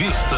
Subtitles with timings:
[0.00, 0.36] Entrevista.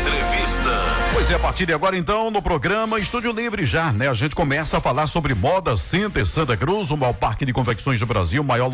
[0.00, 0.70] Entrevista.
[1.12, 4.08] Pois é, a partir de agora então, no programa Estúdio Livre já, né?
[4.08, 8.00] A gente começa a falar sobre Moda Center Santa Cruz, o maior parque de confecções
[8.00, 8.70] do Brasil, maior,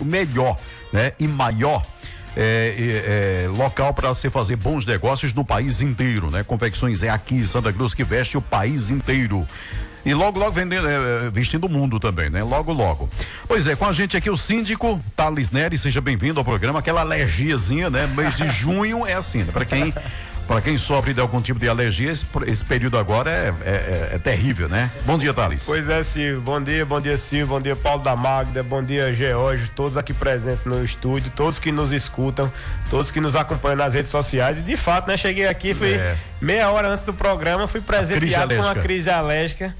[0.00, 0.56] melhor,
[0.90, 1.12] né?
[1.20, 1.82] E maior
[2.34, 6.42] é, é, local para se fazer bons negócios no país inteiro, né?
[6.42, 9.46] Confecções é aqui em Santa Cruz que veste o país inteiro.
[10.06, 12.40] E logo, logo vendendo, é, vestindo o mundo também, né?
[12.40, 13.10] Logo, logo.
[13.48, 16.78] Pois é, com a gente aqui o síndico Thales Neri, seja bem-vindo ao programa.
[16.78, 18.06] Aquela alergiazinha, né?
[18.16, 19.50] Mês de junho é assim, né?
[19.52, 19.92] Para quem
[20.46, 24.10] para quem sofre de algum tipo de alergia, esse, esse período agora é, é, é,
[24.14, 24.92] é, terrível, né?
[25.04, 25.64] Bom dia, Thales.
[25.66, 26.40] Pois é, Silvio.
[26.40, 27.48] Bom dia, bom dia, Silvio.
[27.48, 28.62] Bom dia, Paulo da Magda.
[28.62, 29.68] Bom dia, George.
[29.74, 32.50] Todos aqui presentes no estúdio, todos que nos escutam,
[32.88, 34.58] todos que nos acompanham nas redes sociais.
[34.58, 35.16] E de fato, né?
[35.16, 36.16] Cheguei aqui, fui é.
[36.40, 39.74] meia hora antes do programa, fui presenteado com uma crise alérgica.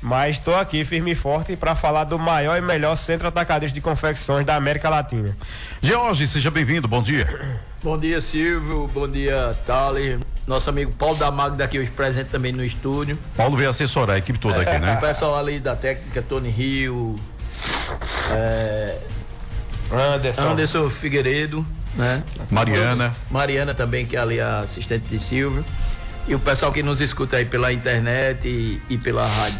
[0.00, 3.80] Mas estou aqui firme e forte para falar do maior e melhor centro atacadista de
[3.80, 5.36] confecções da América Latina.
[5.82, 7.58] George, seja bem-vindo, bom dia.
[7.82, 12.52] Bom dia, Silvio, bom dia, Thales, nosso amigo Paulo da Magda aqui hoje presente também
[12.52, 13.18] no estúdio.
[13.36, 14.96] Paulo veio assessorar a equipe toda é, aqui, né?
[14.96, 17.16] O pessoal ali da técnica, Tony Rio,
[18.32, 18.98] é,
[19.92, 20.42] Anderson.
[20.42, 22.22] Anderson Figueiredo, né?
[22.50, 23.14] Mariana.
[23.30, 25.64] Mariana também, que é ali a assistente de Silvio.
[26.26, 29.58] E o pessoal que nos escuta aí pela internet e, e pela rádio.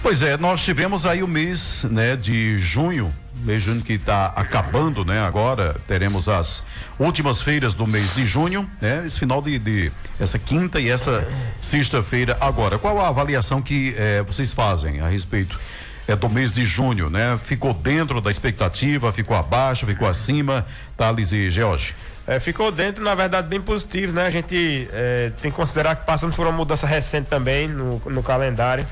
[0.00, 3.12] Pois é, nós tivemos aí o mês, né, de junho,
[3.44, 5.20] mês de junho que está acabando, né?
[5.20, 6.62] Agora teremos as
[6.98, 9.02] últimas feiras do mês de junho, né?
[9.04, 11.26] Esse final de, de essa quinta e essa
[11.60, 12.78] sexta-feira agora.
[12.78, 15.58] Qual a avaliação que eh, vocês fazem a respeito
[16.06, 17.38] é, do mês de junho, né?
[17.44, 21.94] Ficou dentro da expectativa, ficou abaixo, ficou acima, Thales e George?
[22.28, 24.26] É, ficou dentro, na verdade, bem positivo, né?
[24.26, 28.22] A gente é, tem que considerar que passamos por uma mudança recente também no, no
[28.22, 28.86] calendário,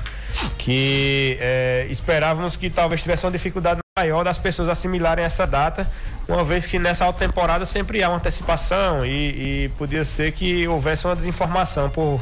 [0.57, 5.87] que é, esperávamos que talvez tivesse uma dificuldade maior das pessoas assimilarem essa data,
[6.27, 10.67] uma vez que nessa alta temporada sempre há uma antecipação e, e podia ser que
[10.67, 12.19] houvesse uma desinformação por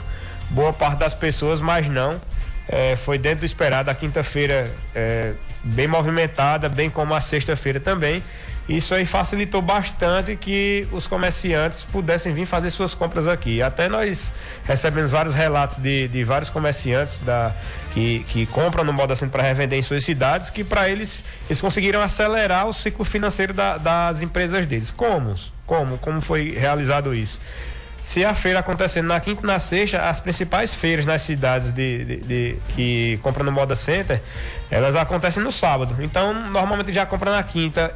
[0.49, 2.19] boa parte das pessoas, mas não.
[2.67, 5.31] É, foi dentro do esperado, a quinta-feira é,
[5.63, 8.21] bem movimentada, bem como a sexta-feira também.
[8.67, 13.61] Isso aí facilitou bastante que os comerciantes pudessem vir fazer suas compras aqui.
[13.61, 14.31] Até nós
[14.65, 17.51] recebemos vários relatos de, de vários comerciantes da,
[17.93, 21.61] que, que compram no Moda Centro para revender em suas cidades, que para eles eles
[21.61, 24.89] conseguiram acelerar o ciclo financeiro da, das empresas deles.
[24.89, 25.35] Como?
[25.67, 25.99] Como?
[25.99, 27.39] Como foi realizado isso?
[28.01, 32.05] Se a feira acontecendo na quinta e na sexta, as principais feiras nas cidades de,
[32.05, 34.21] de, de, que compram no Moda Center,
[34.71, 35.95] elas acontecem no sábado.
[35.99, 37.93] Então, normalmente já compra na quinta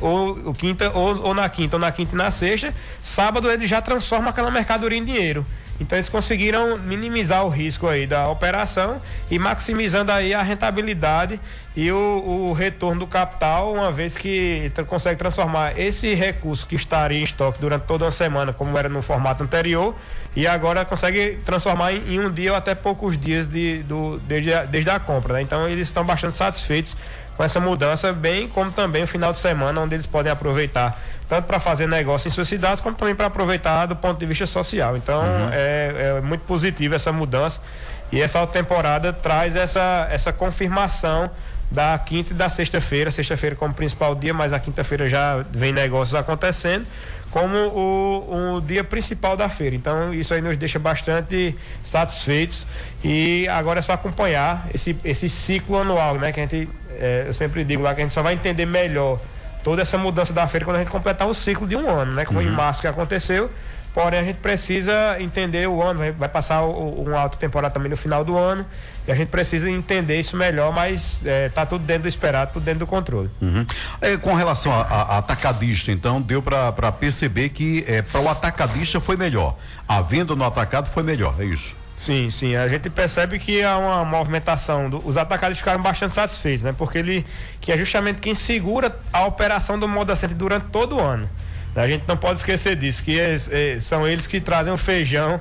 [0.00, 3.66] ou, ou quinta, ou, ou na quinta, ou na quinta e na sexta, sábado ele
[3.66, 5.44] já transforma aquela mercadoria em dinheiro.
[5.80, 9.00] Então eles conseguiram minimizar o risco aí da operação
[9.30, 11.38] e maximizando aí a rentabilidade
[11.76, 17.20] e o, o retorno do capital, uma vez que consegue transformar esse recurso que estaria
[17.20, 19.94] em estoque durante toda uma semana, como era no formato anterior,
[20.34, 24.52] e agora consegue transformar em, em um dia ou até poucos dias de, do, desde,
[24.52, 25.34] a, desde a compra.
[25.34, 25.42] Né?
[25.42, 26.96] Então eles estão bastante satisfeitos
[27.38, 31.44] com essa mudança, bem como também o final de semana, onde eles podem aproveitar tanto
[31.44, 34.96] para fazer negócio em suas cidades, como também para aproveitar do ponto de vista social.
[34.96, 35.50] Então uhum.
[35.52, 37.60] é, é, muito positivo essa mudança
[38.10, 41.30] e essa temporada traz essa, essa confirmação
[41.70, 46.16] da quinta e da sexta-feira, sexta-feira como principal dia, mas a quinta-feira já vem negócios
[46.16, 46.86] acontecendo
[47.30, 49.76] como o, o dia principal da feira.
[49.76, 52.66] Então isso aí nos deixa bastante satisfeitos
[53.04, 56.32] e agora é só acompanhar esse, esse ciclo anual, né?
[56.32, 59.20] Que a gente, é, eu sempre digo lá que a gente só vai entender melhor
[59.62, 62.24] toda essa mudança da feira quando a gente completar o ciclo de um ano, né?
[62.24, 62.46] Como uhum.
[62.46, 63.50] em março que aconteceu.
[63.98, 67.96] Porém, a gente precisa entender o ano, vai passar um uma alta temporada também no
[67.96, 68.64] final do ano,
[69.04, 72.52] e a gente precisa entender isso melhor, mas está é, tá tudo dentro do esperado,
[72.52, 73.28] tudo dentro do controle.
[73.40, 73.66] Uhum.
[74.00, 79.16] É, com relação a, atacadista, então, deu para perceber que é, para o atacadista foi
[79.16, 79.56] melhor.
[79.88, 81.74] A venda no atacado foi melhor, é isso?
[81.96, 82.54] Sim, sim.
[82.54, 84.88] A gente percebe que há uma movimentação.
[84.88, 86.72] Do, os atacadistas ficaram bastante satisfeitos, né?
[86.72, 87.26] Porque ele
[87.60, 91.28] que é justamente quem segura a operação do Moda Center durante todo o ano.
[91.78, 95.40] A gente não pode esquecer disso, que é, é, são eles que trazem o feijão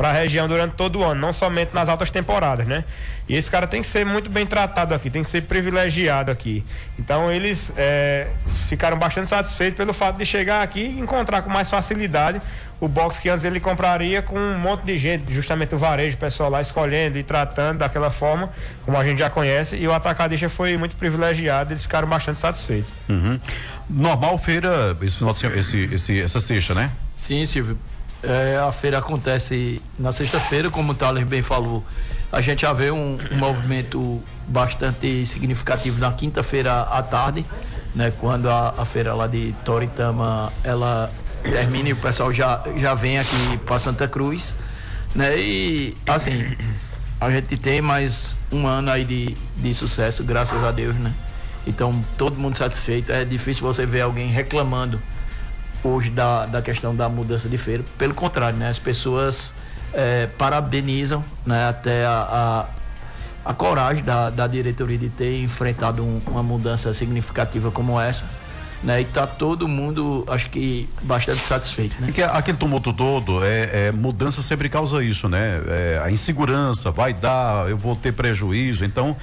[0.00, 2.84] para a região durante todo o ano, não somente nas altas temporadas, né?
[3.28, 6.64] E esse cara tem que ser muito bem tratado aqui, tem que ser privilegiado aqui.
[6.98, 8.28] Então eles é,
[8.66, 12.40] ficaram bastante satisfeitos pelo fato de chegar aqui e encontrar com mais facilidade
[12.80, 16.18] o box que antes ele compraria com um monte de gente, justamente o varejo, o
[16.18, 18.48] pessoal lá escolhendo e tratando daquela forma,
[18.86, 22.90] como a gente já conhece, e o atacadista foi muito privilegiado, eles ficaram bastante satisfeitos.
[23.06, 23.38] Uhum.
[23.90, 26.90] Normal feira esse final de, esse, esse, essa sexta, né?
[27.14, 27.78] Sim, Silvio.
[28.22, 31.84] É, a feira acontece na sexta-feira, como o Thales bem falou.
[32.30, 37.44] A gente já vê um, um movimento bastante significativo na quinta-feira à tarde,
[37.94, 38.12] né?
[38.20, 41.10] Quando a, a feira lá de Toritama ela
[41.42, 44.54] termine e o pessoal já, já vem aqui para Santa Cruz,
[45.14, 45.38] né?
[45.38, 46.56] E assim,
[47.20, 51.12] a gente tem mais um ano aí de, de sucesso, graças a Deus, né?
[51.66, 53.12] Então, todo mundo satisfeito.
[53.12, 55.00] É difícil você ver alguém reclamando
[55.82, 57.84] hoje da, da questão da mudança de feira.
[57.96, 58.68] Pelo contrário, né?
[58.68, 59.52] As pessoas
[59.92, 61.68] é, parabenizam né?
[61.68, 62.66] até a,
[63.44, 68.26] a, a coragem da, da diretoria de ter enfrentado um, uma mudança significativa como essa.
[68.82, 72.00] Né, e tá todo mundo, acho que, bastante satisfeito.
[72.00, 72.06] Né?
[72.06, 75.60] Porque aquele tumulto todo, é, é, mudança sempre causa isso, né?
[75.68, 78.82] É, a insegurança, vai dar, eu vou ter prejuízo.
[78.82, 79.14] Então,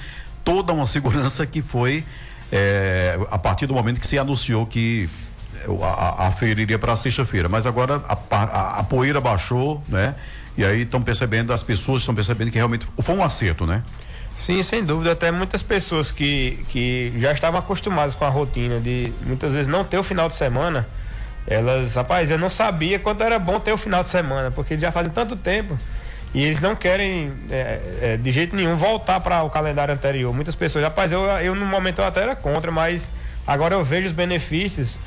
[0.44, 2.04] toda uma segurança que foi
[2.52, 5.10] é, a partir do momento que se anunciou que
[5.82, 10.14] a, a feira iria para sexta-feira, mas agora a, a, a, poeira baixou, né?
[10.56, 13.82] E aí estão percebendo, as pessoas estão percebendo que realmente foi um acerto, né?
[14.36, 15.12] Sim, sem dúvida.
[15.12, 19.84] Até muitas pessoas que, que já estavam acostumadas com a rotina de muitas vezes não
[19.84, 20.86] ter o final de semana,
[21.46, 24.92] elas, rapaz, eu não sabia quanto era bom ter o final de semana, porque já
[24.92, 25.76] fazem tanto tempo
[26.34, 30.32] e eles não querem é, é, de jeito nenhum voltar para o calendário anterior.
[30.34, 33.10] Muitas pessoas, rapaz, eu, eu no momento eu até era contra, mas
[33.46, 34.98] agora eu vejo os benefícios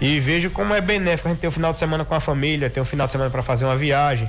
[0.00, 2.68] e vejo como é benéfico a gente ter um final de semana com a família,
[2.68, 4.28] ter um final de semana para fazer uma viagem,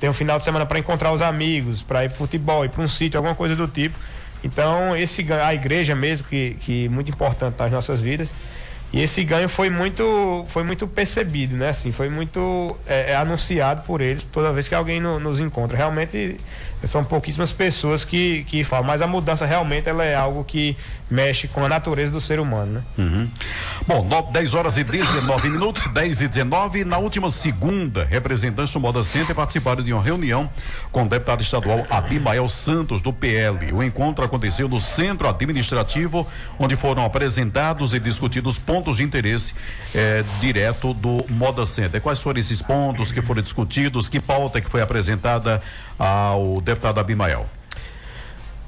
[0.00, 2.82] ter um final de semana para encontrar os amigos, para ir para futebol, ir para
[2.82, 3.96] um sítio, alguma coisa do tipo.
[4.42, 8.28] Então, esse a igreja mesmo, que, que é muito importante nas nossas vidas,
[8.92, 11.70] e esse ganho foi muito, foi muito percebido, né?
[11.70, 15.76] Assim, foi muito é, é anunciado por eles toda vez que alguém no, nos encontra.
[15.76, 16.36] Realmente
[16.86, 20.76] são pouquíssimas pessoas que, que falam, mas a mudança realmente ela é algo que
[21.12, 22.82] mexe com a natureza do ser humano, né?
[22.98, 23.28] Uhum.
[23.86, 26.84] Bom, 9, 10 horas e 19 minutos, 10 e 19.
[26.84, 30.50] Na última segunda, representantes do Moda Center participaram de uma reunião
[30.90, 33.72] com o deputado estadual Abimael Santos, do PL.
[33.72, 36.26] O encontro aconteceu no centro administrativo,
[36.58, 39.54] onde foram apresentados e discutidos pontos de interesse
[39.94, 42.00] eh, direto do Moda Center.
[42.00, 44.08] Quais foram esses pontos que foram discutidos?
[44.08, 45.62] Que pauta que foi apresentada
[45.98, 47.46] ao deputado Abimael?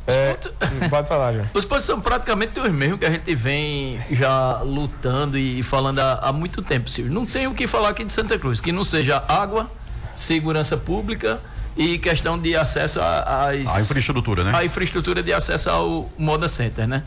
[0.07, 0.37] É,
[0.89, 1.45] pode falar, já.
[1.55, 6.15] Os pontos são praticamente os mesmos que a gente vem já lutando e falando há,
[6.23, 7.13] há muito tempo, Silvio.
[7.13, 9.71] Não tem o que falar aqui de Santa Cruz, que não seja água,
[10.15, 11.41] segurança pública
[11.77, 13.75] e questão de acesso às.
[13.75, 14.53] A infraestrutura, né?
[14.55, 17.03] A infraestrutura de acesso ao Moda Center, né?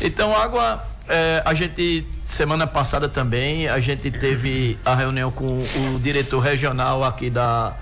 [0.00, 6.00] Então, água, é, a gente, semana passada também, a gente teve a reunião com o
[6.00, 7.74] diretor regional aqui da,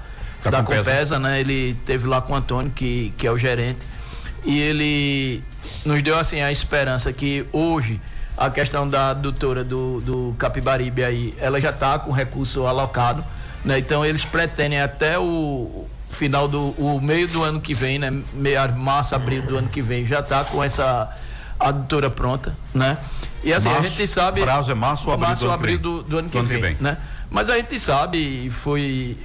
[0.51, 0.91] da, da Compesa.
[0.91, 1.41] Compesa, né?
[1.41, 3.87] Ele teve lá com o Antônio, que, que é o gerente
[4.47, 5.43] e ele
[5.85, 8.01] nos deu assim a esperança que hoje
[8.37, 13.25] a questão da doutora do, do Capibaribe aí, ela já está com recurso alocado,
[13.65, 13.79] né?
[13.79, 18.13] Então eles pretendem até o final do o meio do ano que vem, né?
[18.33, 21.11] Meio março, abril do ano que vem, já está com essa
[21.59, 22.99] adutora pronta, né?
[23.43, 24.43] E assim, março, a gente sabe.
[24.43, 26.63] prazo é março ou abril, março, do, abril do, do, ano, que, ano vem, que
[26.63, 26.99] vem, né?
[27.31, 29.17] Mas a gente sabe, foi.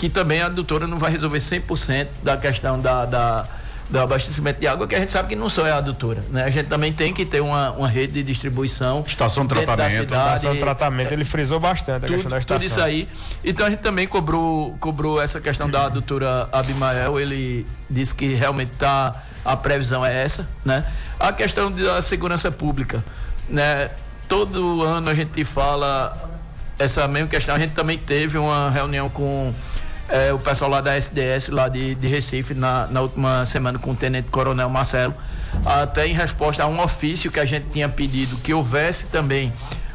[0.00, 3.46] É, que também a adutora não vai resolver 100% da questão da, da
[3.90, 6.44] do abastecimento de água, que a gente sabe que não só é a adutora, né?
[6.44, 9.02] A gente também tem que ter uma, uma rede de distribuição.
[9.04, 9.90] Estação de tratamento.
[9.90, 12.60] Cidade, estação de tratamento, ele frisou bastante a tudo, questão da estação.
[12.60, 13.08] Tudo isso aí.
[13.42, 18.70] Então a gente também cobrou, cobrou essa questão da adutora Abimael, ele disse que realmente
[18.78, 20.86] tá, a previsão é essa, né?
[21.18, 23.04] A questão da segurança pública,
[23.48, 23.90] né?
[24.28, 26.30] Todo ano a gente fala
[26.78, 29.52] essa mesma questão, a gente também teve uma reunião com
[30.10, 33.92] é, o pessoal lá da SDS, lá de, de Recife, na, na última semana com
[33.92, 35.14] o Tenente Coronel Marcelo,
[35.64, 39.52] até em resposta a um ofício que a gente tinha pedido que houvesse também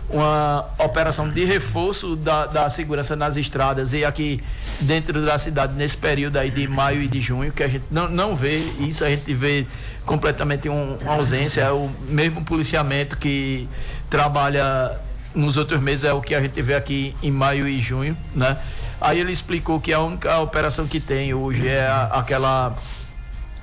[0.10, 4.40] uma operação de reforço da, da segurança nas estradas e aqui
[4.80, 8.08] dentro da cidade nesse período aí de maio e de junho, que a gente não,
[8.08, 9.66] não vê isso, a gente vê
[10.06, 13.68] completamente um, uma ausência, é o mesmo policiamento que
[14.10, 14.96] trabalha
[15.36, 18.58] nos outros meses é o que a gente vê aqui em maio e junho, né?
[19.00, 22.76] Aí ele explicou que a única operação que tem hoje é aquela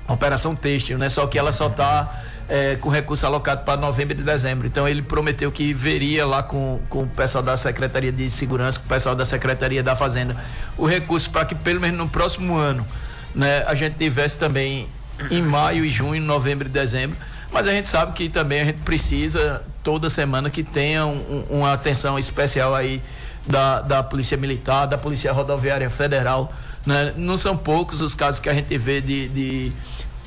[0.07, 1.09] operação têxtil, né?
[1.09, 4.67] Só que ela só está é, com recurso alocado para novembro e dezembro.
[4.67, 8.85] Então ele prometeu que veria lá com, com o pessoal da Secretaria de Segurança, com
[8.85, 10.35] o pessoal da Secretaria da Fazenda,
[10.77, 12.85] o recurso para que pelo menos no próximo ano
[13.33, 14.87] né, a gente tivesse também
[15.29, 17.17] em maio e junho, novembro e dezembro.
[17.51, 21.73] Mas a gente sabe que também a gente precisa toda semana que tenha um, uma
[21.73, 23.01] atenção especial aí
[23.45, 26.53] da, da Polícia Militar, da Polícia Rodoviária Federal.
[26.85, 27.13] Né?
[27.15, 29.71] Não são poucos os casos que a gente vê de, de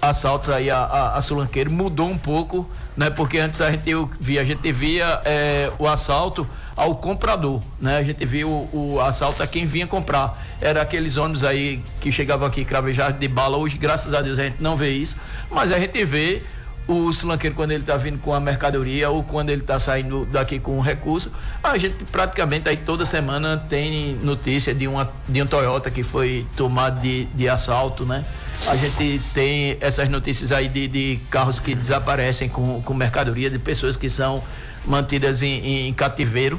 [0.00, 1.70] assaltos aí a, a, a Sulanqueiro.
[1.70, 3.10] Mudou um pouco, né?
[3.10, 6.46] porque antes a gente via, a gente via é, o assalto
[6.76, 7.96] ao comprador, né?
[7.96, 10.44] A gente via o, o, assalto a quem vinha comprar.
[10.60, 13.56] Era aqueles ônibus aí que chegavam aqui cravejados de bala.
[13.56, 15.16] Hoje, graças a Deus, a gente não vê isso,
[15.50, 16.42] mas a gente vê
[16.88, 20.60] o sulanqueiro quando ele está vindo com a mercadoria ou quando ele está saindo daqui
[20.60, 25.46] com o recurso, a gente praticamente aí toda semana tem notícia de, uma, de um
[25.46, 28.24] Toyota que foi tomado de, de assalto, né?
[28.66, 33.58] A gente tem essas notícias aí de, de carros que desaparecem com, com mercadoria, de
[33.58, 34.42] pessoas que são
[34.86, 36.58] mantidas em, em cativeiro.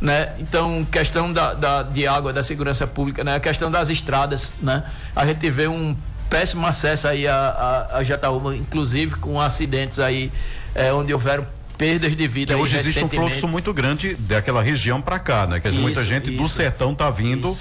[0.00, 0.32] Né?
[0.38, 3.34] Então, questão da, da, de água, da segurança pública, né?
[3.34, 4.84] A questão das estradas, né?
[5.14, 5.96] A gente vê um
[6.28, 10.30] péssimo acesso aí a, a, a Jataúba, inclusive com acidentes aí
[10.74, 12.54] é, onde houveram perdas de vida.
[12.54, 15.60] Que hoje existe um fluxo muito grande daquela região para cá, né?
[15.60, 17.56] Que isso, muita gente isso, do sertão tá vindo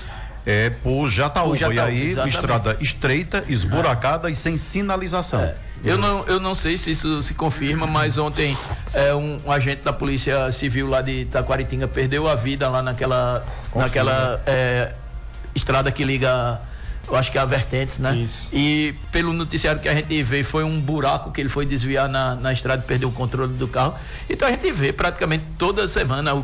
[0.45, 2.35] é, por Jataúba, Jataúba e aí exatamente.
[2.35, 4.31] estrada estreita, esburacada é.
[4.31, 5.41] e sem sinalização.
[5.41, 5.55] É.
[5.83, 8.57] Eu não, eu não sei se isso se confirma, mas ontem
[8.93, 13.45] é, um, um, agente da Polícia Civil lá de Taquaritinga perdeu a vida lá naquela,
[13.75, 14.91] naquela é,
[15.53, 16.59] estrada que liga
[17.07, 18.15] eu acho que é a Vertentes, né?
[18.15, 18.49] Isso.
[18.51, 22.35] E pelo noticiário que a gente vê, foi um buraco que ele foi desviar na,
[22.35, 23.95] na estrada e perdeu o controle do carro.
[24.29, 26.35] Então a gente vê praticamente toda semana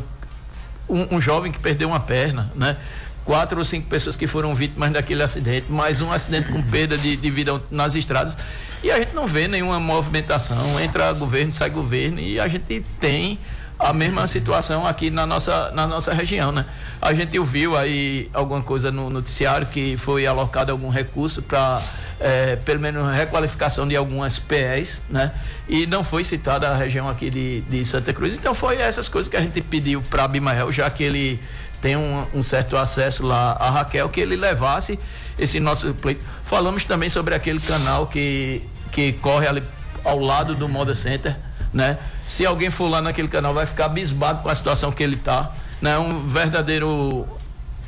[0.88, 2.76] um, um jovem que perdeu uma perna, né?
[3.24, 7.16] Quatro ou cinco pessoas que foram vítimas daquele acidente, mais um acidente com perda de,
[7.16, 8.36] de vida nas estradas.
[8.82, 13.38] E a gente não vê nenhuma movimentação, entra governo, sai governo, e a gente tem
[13.78, 16.64] a mesma situação aqui na nossa, na nossa região, né?
[17.02, 21.82] A gente ouviu aí alguma coisa no noticiário que foi alocado algum recurso para
[22.20, 25.32] é, pelo menos requalificação de algumas PEs, né?
[25.68, 28.34] E não foi citada a região aqui de, de Santa Cruz.
[28.34, 31.40] Então foi essas coisas que a gente pediu para Abimael, já que ele
[31.82, 34.98] tem um, um, certo acesso lá a Raquel, que ele levasse
[35.38, 36.24] esse nosso pleito.
[36.44, 39.62] Falamos também sobre aquele canal que, que corre ali
[40.02, 41.36] ao lado do Moda Center,
[41.74, 41.98] né?
[42.26, 45.50] Se alguém for lá naquele canal, vai ficar abismado com a situação que ele está.
[45.82, 45.98] Né?
[45.98, 47.26] Um verdadeiro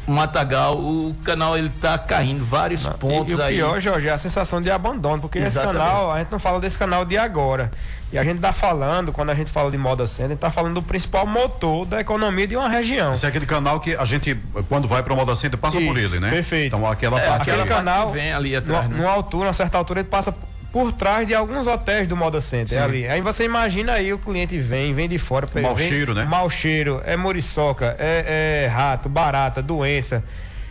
[0.07, 3.55] matagal, o canal ele tá caindo, vários não, pontos e, e aí.
[3.55, 5.76] o pior, Jorge, é a sensação de abandono, porque Exatamente.
[5.76, 7.71] esse canal, a gente não fala desse canal de agora.
[8.12, 10.50] E a gente tá falando, quando a gente fala de moda center, a gente tá
[10.50, 13.12] falando do principal motor da economia de uma região.
[13.12, 14.38] Esse é aquele canal que a gente,
[14.69, 16.31] quando vai para moda center, passa Isso, por ele, né?
[16.31, 16.76] Perfeito.
[16.76, 19.02] Então aquela é, parte aquele canal, vem ali atrás, numa, né?
[19.02, 20.33] numa altura, uma certa altura, ele passa
[20.76, 23.09] por trás de alguns hotéis do Moda Center ali.
[23.09, 25.49] Aí você imagina aí o cliente vem, vem de fora.
[25.62, 26.25] Mau vem, cheiro, né?
[26.25, 30.23] Mau cheiro, é muriçoca, é, é rato, barata, doença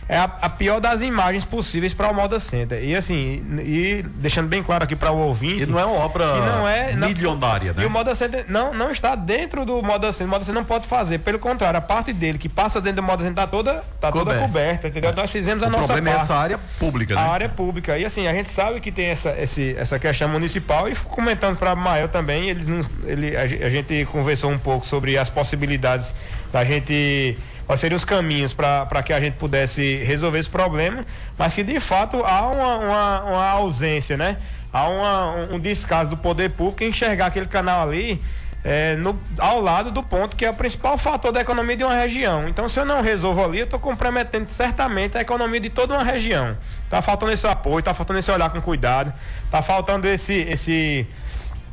[0.08, 2.82] é a, a, pior das imagens possíveis para o Moda Center.
[2.82, 5.64] E assim, e deixando bem claro aqui para o ouvinte.
[5.64, 7.82] E não é uma obra não é, milionária, não, né?
[7.82, 10.28] E o Moda Center não, não está dentro do Moda Center.
[10.28, 11.18] O Moda Center não pode fazer.
[11.18, 14.38] Pelo contrário, a parte dele que passa dentro do Moda Center está toda, tá toda
[14.38, 15.10] coberta, entendeu?
[15.10, 15.14] É.
[15.14, 16.20] Nós fizemos a o nossa problema parte.
[16.20, 17.20] é essa área pública, né?
[17.20, 17.98] A área pública.
[17.98, 21.74] E assim, a gente sabe que tem essa, esse, essa questão municipal e comentando para
[21.74, 26.14] Mael também, eles não, ele, a gente conversou um pouco sobre as possibilidades
[26.52, 27.36] da gente
[27.66, 31.04] quais seriam os caminhos para que a gente pudesse resolver esse problema,
[31.36, 34.36] mas que de fato há uma, uma, uma ausência, né?
[34.72, 38.22] Há uma, um descaso do poder público em enxergar aquele canal ali
[38.62, 41.94] é, no, ao lado do ponto que é o principal fator da economia de uma
[41.94, 42.48] região.
[42.48, 46.02] Então, se eu não resolvo ali, eu estou comprometendo certamente a economia de toda uma
[46.02, 46.56] região.
[46.84, 49.12] Está faltando esse apoio, está faltando esse olhar com cuidado,
[49.44, 51.06] está faltando esse, esse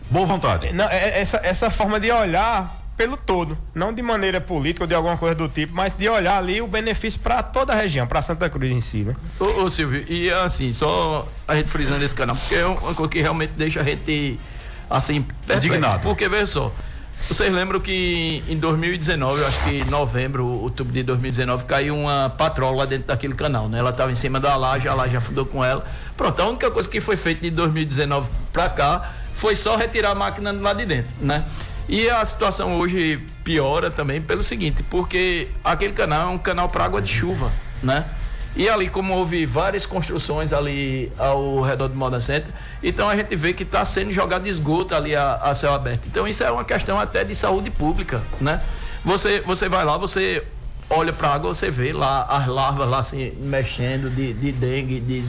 [0.10, 0.72] boa vontade.
[0.72, 4.96] Não, é, essa, essa forma de olhar pelo todo, não de maneira política ou de
[4.96, 8.22] alguma coisa do tipo, mas de olhar ali o benefício para toda a região, para
[8.22, 9.14] Santa Cruz em si, né?
[9.38, 13.12] Ô, ô, Silvio, e assim, só a gente frisando esse canal, porque é uma coisa
[13.12, 14.40] que realmente deixa a gente
[14.90, 16.02] assim, indignado.
[16.02, 16.72] Porque veja só,
[17.28, 22.30] vocês lembram que em 2019, eu acho que em novembro, outubro de 2019, caiu uma
[22.30, 23.80] patrola lá dentro daquele canal, né?
[23.80, 25.86] Ela estava em cima da laje, a laje afundou com ela.
[26.16, 30.16] Pronto, a única coisa que foi feita de 2019 para cá foi só retirar a
[30.16, 31.44] máquina lá de dentro, né?
[31.94, 36.86] E a situação hoje piora também pelo seguinte, porque aquele canal é um canal para
[36.86, 37.52] água de chuva,
[37.84, 38.04] né?
[38.56, 43.36] E ali, como houve várias construções ali ao redor do Moda Center, então a gente
[43.36, 46.08] vê que está sendo jogado esgoto ali a, a, céu aberto.
[46.08, 48.60] Então isso é uma questão até de saúde pública, né?
[49.06, 50.42] Você, você vai lá, você
[50.90, 55.00] olha para a água, você vê lá as larvas lá assim, mexendo de, de dengue,
[55.00, 55.26] de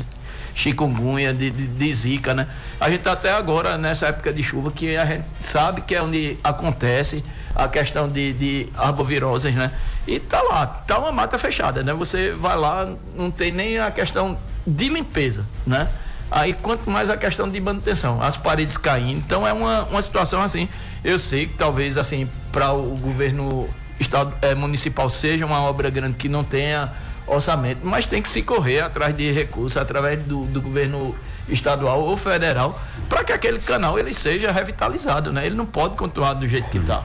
[0.55, 2.47] chikungunya, de, de, de zika, né?
[2.81, 6.03] A gente tá até agora nessa época de chuva que a gente sabe que é
[6.03, 9.73] onde acontece a questão de, de arboviroses, né?
[10.07, 11.93] E tá lá, tá uma mata fechada, né?
[11.95, 15.89] Você vai lá, não tem nem a questão de limpeza, né?
[16.31, 20.43] Aí quanto mais a questão de manutenção, as paredes caindo, então é uma, uma situação
[20.43, 20.69] assim.
[21.05, 23.69] Eu sei que talvez assim para o governo
[24.01, 26.93] estado, é, municipal seja uma obra grande que não tenha
[27.27, 31.15] orçamento, mas tem que se correr atrás de recursos através do, do governo
[31.49, 32.79] estadual ou federal
[33.09, 35.47] para que aquele canal ele seja revitalizado, né?
[35.47, 37.03] Ele não pode continuar do jeito que está.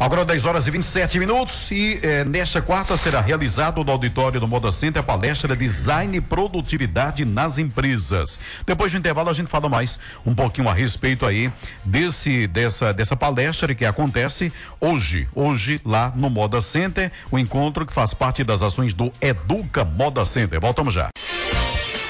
[0.00, 4.48] Agora 10 horas e 27 minutos e eh, nesta quarta será realizado no auditório do
[4.48, 8.40] Moda Center a palestra Design e Produtividade nas Empresas.
[8.66, 11.52] Depois do intervalo a gente fala mais um pouquinho a respeito aí
[11.84, 17.92] desse dessa dessa palestra que acontece hoje, hoje lá no Moda Center, o encontro que
[17.92, 20.58] faz parte das ações do Educa Moda Center.
[20.58, 21.10] Voltamos já.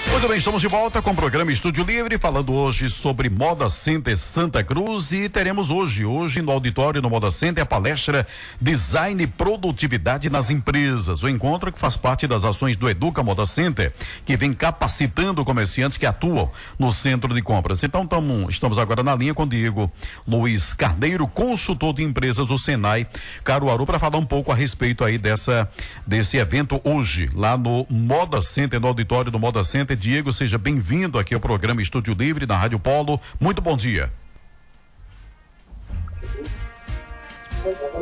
[0.08, 4.16] Muito bem, estamos de volta com o programa Estúdio Livre, falando hoje sobre Moda Center
[4.16, 8.26] Santa Cruz e teremos hoje, hoje no auditório no Moda Center, a palestra
[8.60, 11.22] Design e Produtividade nas Empresas.
[11.22, 13.92] O encontro que faz parte das ações do Educa Moda Center,
[14.24, 17.82] que vem capacitando comerciantes que atuam no centro de compras.
[17.82, 19.90] Então, tamo, estamos agora na linha com o Diego
[20.26, 23.06] Luiz Carneiro, consultor de empresas do Senai
[23.44, 25.70] Caruaru, para falar um pouco a respeito aí dessa,
[26.06, 31.18] desse evento hoje, lá no Moda Center, no auditório do Moda Center Diego, seja bem-vindo
[31.18, 33.20] aqui ao programa Estúdio Livre na Rádio Polo.
[33.40, 34.12] Muito bom dia.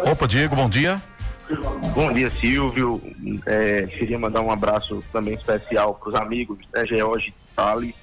[0.04, 1.00] Opa, Diego, bom dia.
[1.94, 3.00] Bom dia, Silvio.
[3.46, 7.94] É, queria mandar um abraço também especial para os amigos, né, George Tali,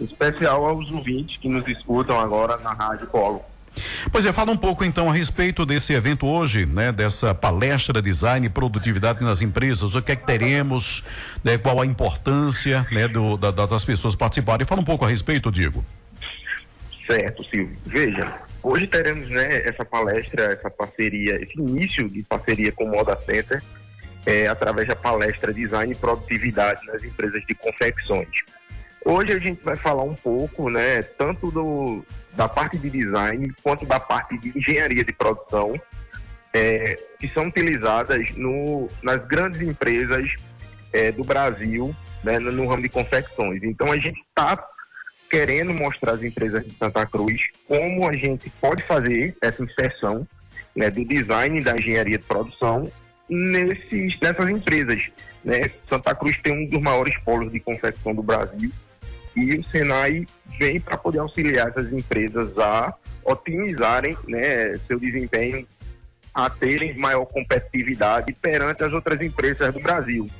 [0.00, 3.42] especial aos ouvintes que nos escutam agora na Rádio Polo.
[4.10, 6.92] Pois é, fala um pouco então a respeito desse evento hoje, né?
[6.92, 9.94] Dessa palestra Design e Produtividade nas Empresas.
[9.94, 11.02] O que é que teremos,
[11.42, 14.66] né, qual a importância né, do, da, das pessoas participarem.
[14.66, 15.84] Fala um pouco a respeito, Diego.
[17.06, 17.76] Certo, Silvio.
[17.86, 23.18] Veja, hoje teremos né, essa palestra, essa parceria, esse início de parceria com o Moda
[23.26, 23.62] Center,
[24.24, 28.28] é, através da palestra Design e Produtividade nas Empresas de Confecções.
[29.04, 33.84] Hoje a gente vai falar um pouco, né, tanto do, da parte de design quanto
[33.84, 35.78] da parte de engenharia de produção,
[36.54, 40.34] é, que são utilizadas no, nas grandes empresas
[40.92, 43.62] é, do Brasil, né, no, no, ramo de confecções.
[43.62, 44.62] Então a gente está
[45.30, 50.26] querendo mostrar às empresas de Santa Cruz como a gente pode fazer essa inserção
[50.76, 52.90] né, do design da engenharia de produção
[53.28, 55.10] nesses, nessas empresas.
[55.42, 55.70] Né?
[55.88, 58.70] Santa Cruz tem um dos maiores polos de confecção do Brasil
[59.36, 60.26] e o Senai
[60.58, 65.66] vem para poder auxiliar essas empresas a otimizarem né, seu desempenho,
[66.34, 70.30] a terem maior competitividade perante as outras empresas do Brasil.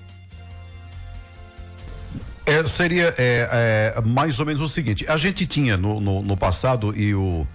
[2.45, 6.37] É, seria é, é, mais ou menos o seguinte: a gente tinha no, no, no
[6.37, 7.47] passado, e o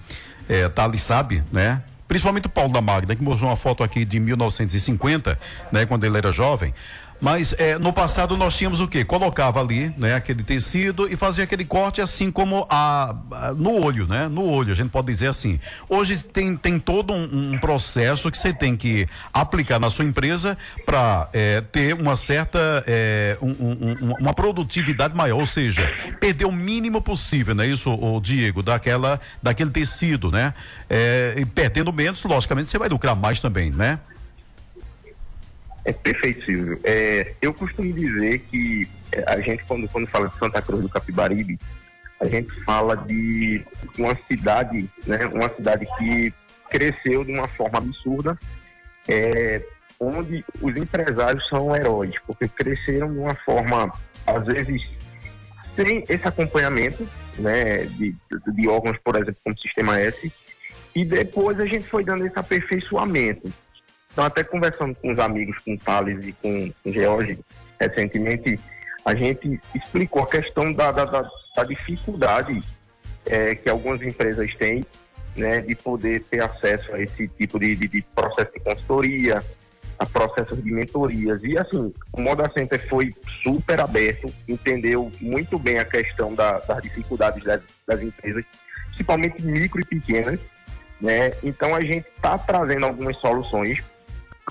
[0.47, 1.83] é, Thales sabe, né?
[2.07, 5.37] Principalmente o Paulo da Magda, que mostrou uma foto aqui de 1950,
[5.73, 5.85] né?
[5.85, 6.73] Quando ele era jovem.
[7.19, 9.03] Mas é, no passado nós tínhamos o quê?
[9.03, 14.05] Colocava ali, né, aquele tecido e fazia aquele corte assim como a, a no olho,
[14.07, 14.27] né?
[14.27, 15.59] No olho, a gente pode dizer assim.
[15.89, 20.57] Hoje tem, tem todo um, um processo que você tem que aplicar na sua empresa
[20.85, 26.51] para é, ter uma certa é, um, um, uma produtividade maior, ou seja, perder o
[26.51, 27.65] mínimo possível, né?
[27.65, 30.53] Isso, o Diego, daquela, daquele tecido, né?
[30.89, 33.99] É, e perdendo menos, logicamente, você vai lucrar mais também, né?
[35.87, 36.77] É perfeito, Silvio.
[36.83, 40.89] É, eu costumo dizer que é, a gente, quando, quando fala de Santa Cruz do
[40.89, 41.57] Capibaribe,
[42.19, 43.63] a gente fala de
[43.97, 46.33] uma cidade, né, uma cidade que
[46.69, 48.37] cresceu de uma forma absurda,
[49.07, 49.63] é,
[49.97, 53.89] onde os empresários são heróis, porque cresceram de uma forma,
[54.25, 54.85] às vezes,
[55.73, 57.07] sem esse acompanhamento
[57.39, 58.13] né, de,
[58.45, 60.29] de órgãos, por exemplo, como o Sistema S,
[60.93, 63.49] e depois a gente foi dando esse aperfeiçoamento.
[64.17, 67.37] Então, até conversando com os amigos, com o Thales e com o George,
[67.79, 68.59] recentemente,
[69.05, 72.63] a gente explicou a questão da, da, da, da dificuldade
[73.27, 74.83] é, que algumas empresas têm
[75.35, 79.43] né, de poder ter acesso a esse tipo de, de, de, processo de consultoria,
[79.99, 81.43] a processos de mentorias.
[81.43, 86.81] E assim, o Moda Center foi super aberto, entendeu muito bem a questão da, das
[86.81, 88.43] dificuldades das, das empresas,
[88.87, 90.39] principalmente micro e pequenas.
[90.99, 91.33] Né?
[91.43, 93.79] Então a gente está trazendo algumas soluções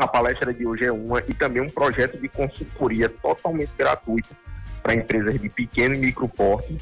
[0.02, 4.36] a palestra de hoje é uma e também um projeto de consultoria totalmente gratuito
[4.82, 6.76] para empresas de pequeno e micro porte.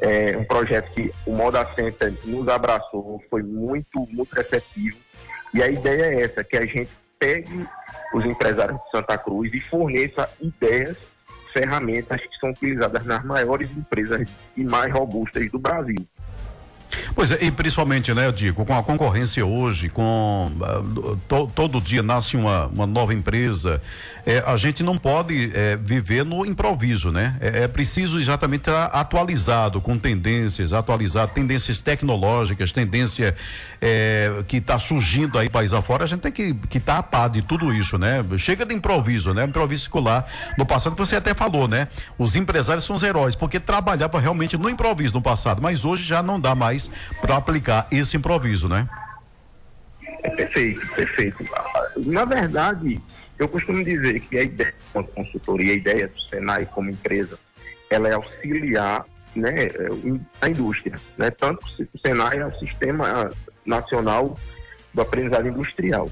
[0.00, 4.96] É um projeto que o Moda Center nos abraçou, foi muito, muito receptivo.
[5.54, 7.66] E a ideia é essa, que a gente pegue
[8.14, 10.96] os empresários de Santa Cruz e forneça ideias,
[11.52, 16.06] ferramentas que são utilizadas nas maiores empresas e mais robustas do Brasil.
[17.14, 21.80] Pois é, e principalmente, né, eu digo, com a concorrência hoje, com uh, to, todo
[21.80, 23.82] dia nasce uma, uma nova empresa,
[24.24, 27.36] é, a gente não pode é, viver no improviso, né?
[27.40, 33.34] É, é preciso exatamente estar atualizado com tendências, atualizado, tendências tecnológicas, tendência
[33.80, 37.02] é, que está surgindo aí país afora, a gente tem que estar que tá a
[37.02, 38.24] par de tudo isso, né?
[38.38, 39.44] Chega de improviso, né?
[39.44, 40.26] Improviso circular.
[40.56, 41.88] No passado você até falou, né?
[42.16, 46.22] Os empresários são os heróis, porque trabalhava realmente no improviso no passado, mas hoje já
[46.22, 48.88] não dá mais para aplicar esse improviso, né?
[50.22, 51.44] É perfeito, perfeito.
[51.96, 53.00] Na verdade,
[53.42, 57.38] eu costumo dizer que a ideia da consultoria, a ideia do Senai como empresa,
[57.90, 59.52] ela é auxiliar né,
[60.40, 60.94] a indústria.
[61.18, 61.30] Né?
[61.30, 63.32] Tanto que o Senai é o Sistema
[63.66, 64.38] Nacional
[64.94, 66.08] do Aprendizado Industrial.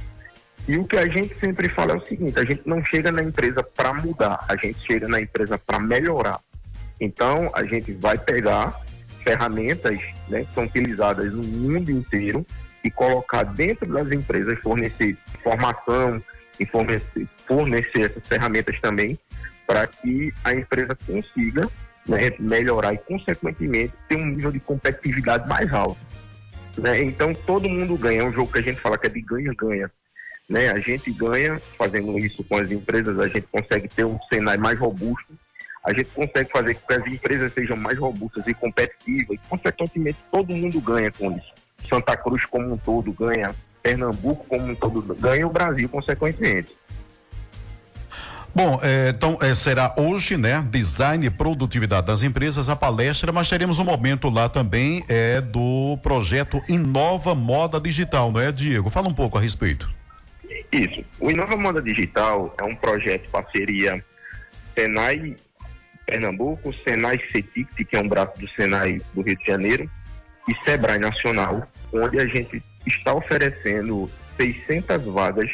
[0.66, 3.22] E o que a gente sempre fala é o seguinte: a gente não chega na
[3.22, 6.40] empresa para mudar, a gente chega na empresa para melhorar.
[7.00, 8.78] Então, a gente vai pegar
[9.22, 12.44] ferramentas né, que são utilizadas no mundo inteiro
[12.84, 16.20] e colocar dentro das empresas, fornecer formação
[16.60, 19.18] e fornecer, fornecer essas ferramentas também
[19.66, 21.68] para que a empresa consiga
[22.06, 25.98] né, melhorar e, consequentemente, ter um nível de competitividade mais alto.
[26.76, 27.02] Né?
[27.02, 28.20] Então, todo mundo ganha.
[28.20, 29.90] É um jogo que a gente fala que é de ganha-ganha.
[30.48, 30.70] Né?
[30.70, 34.78] A gente ganha fazendo isso com as empresas, a gente consegue ter um cenário mais
[34.78, 35.38] robusto,
[35.84, 40.18] a gente consegue fazer com que as empresas sejam mais robustas e competitivas, e, consequentemente,
[40.30, 41.52] todo mundo ganha com isso.
[41.88, 46.70] Santa Cruz como um todo ganha, Pernambuco como um todo ganha, o Brasil, consequentemente.
[48.52, 50.64] Bom, é, então é, será hoje, né?
[50.70, 55.96] Design e produtividade das empresas, a palestra, mas teremos um momento lá também é, do
[56.02, 58.90] projeto Inova Moda Digital, não é, Diego?
[58.90, 59.88] Fala um pouco a respeito.
[60.72, 61.04] Isso.
[61.20, 64.04] O Inova Moda Digital é um projeto de parceria
[64.76, 65.36] Senai
[66.04, 69.88] Pernambuco, Senai CETIC, que é um braço do Senai do Rio de Janeiro,
[70.48, 75.50] e Sebrae Nacional, onde a gente está oferecendo 600 vagas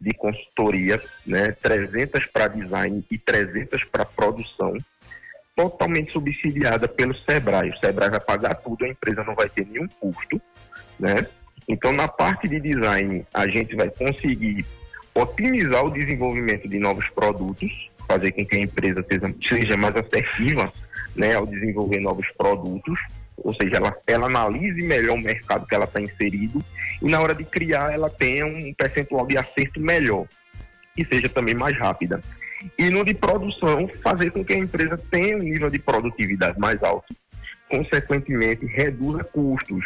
[0.00, 4.76] de consultoria, né, 300 para design e 300 para produção,
[5.54, 7.70] totalmente subsidiada pelo Sebrae.
[7.70, 10.40] O Sebrae vai pagar tudo, a empresa não vai ter nenhum custo,
[11.00, 11.26] né?
[11.66, 14.64] Então, na parte de design, a gente vai conseguir
[15.14, 19.04] otimizar o desenvolvimento de novos produtos, fazer com que a empresa
[19.42, 20.72] seja, mais assertiva
[21.16, 23.00] né, ao desenvolver novos produtos,
[23.36, 26.64] ou seja, ela, ela analise melhor o mercado que ela está inserido
[27.02, 30.26] e na hora de criar ela tenha um percentual de acerto melhor
[30.96, 32.22] e seja também mais rápida.
[32.78, 36.82] E no de produção, fazer com que a empresa tenha um nível de produtividade mais
[36.82, 37.14] alto,
[37.68, 39.84] consequentemente reduza custos.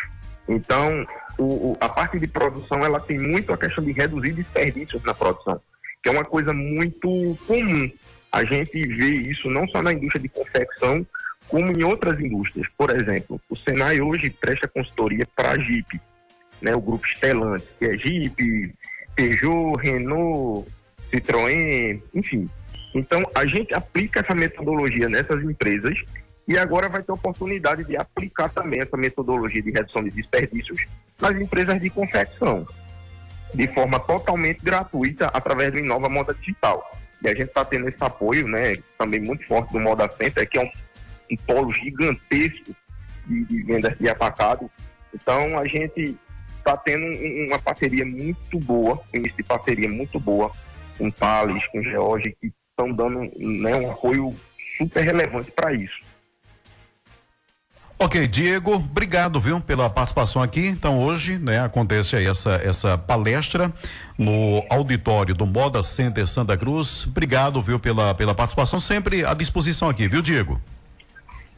[0.49, 1.05] Então,
[1.37, 5.15] o, o, a parte de produção ela tem muito a questão de reduzir desperdícios na
[5.15, 5.61] produção,
[6.03, 7.91] que é uma coisa muito comum.
[8.33, 11.05] A gente vê isso não só na indústria de confecção,
[11.51, 12.69] como em outras indústrias.
[12.79, 16.01] Por exemplo, o Senai hoje presta consultoria para a Jeep,
[16.63, 18.75] né, o grupo Stellantis, que é Jeep,
[19.17, 20.71] Peugeot, Renault,
[21.13, 22.49] Citroën, enfim.
[22.95, 25.99] Então, a gente aplica essa metodologia nessas empresas
[26.47, 30.87] e agora vai ter oportunidade de aplicar também essa metodologia de redução de desperdícios
[31.21, 32.67] nas empresas de confecção,
[33.55, 36.99] de forma totalmente gratuita através do Inova Moda Digital.
[37.23, 40.59] E a gente está tendo esse apoio, né, também muito forte do Moda Center, que
[40.59, 40.71] é um
[41.31, 42.75] um polo gigantesco
[43.27, 44.71] de, de vendas de atacado.
[45.15, 46.17] Então a gente
[46.59, 47.07] está tendo
[47.47, 50.53] uma parceria muito boa, início de parceria muito boa
[50.99, 54.37] com Thales, com George, que estão dando né, um apoio
[54.77, 56.11] super relevante para isso.
[58.03, 60.67] Ok, Diego, obrigado, viu, pela participação aqui.
[60.67, 63.71] Então, hoje, né, acontece aí essa, essa palestra
[64.17, 67.07] no auditório do Moda Center Santa Cruz.
[67.07, 70.59] Obrigado, viu, pela, pela participação, sempre à disposição aqui, viu, Diego?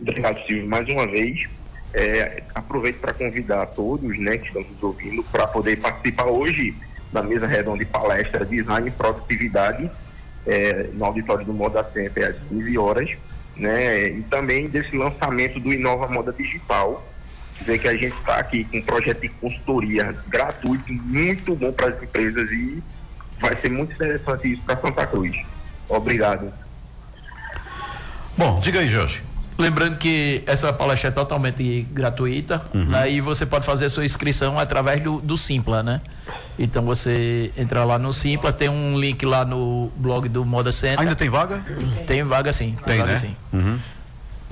[0.03, 1.49] Obrigado, Silvio, mais uma vez.
[1.95, 6.75] É, aproveito para convidar todos né, que estão nos ouvindo para poder participar hoje
[7.12, 9.91] da mesa redonda de palestra Design e Produtividade
[10.47, 13.11] é, no auditório do Moda Center às 15 horas,
[13.55, 17.07] né, e também desse lançamento do Inova Moda Digital.
[17.61, 21.91] Dizer que a gente está aqui com um projeto de consultoria gratuito, muito bom para
[21.91, 22.83] as empresas e
[23.38, 25.37] vai ser muito interessante isso para Santa Cruz.
[25.88, 26.53] Obrigado.
[28.37, 29.23] Bom, diga aí, Jorge.
[29.59, 32.85] Lembrando que essa palestra é totalmente gratuita, uhum.
[32.85, 33.11] né?
[33.11, 36.01] E você pode fazer a sua inscrição através do, do Simpla, né?
[36.59, 41.01] Então você entra lá no Simpla, tem um link lá no blog do Moda Center.
[41.01, 41.62] Ainda tem vaga?
[42.07, 42.77] Tem vaga sim.
[42.85, 43.19] Tem, tem vaga né?
[43.19, 43.37] sim.
[43.53, 43.79] Uhum.